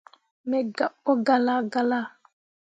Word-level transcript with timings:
Me 0.49 0.57
gabɓo 0.75 1.11
galla 1.25 1.53
galla. 1.73 1.99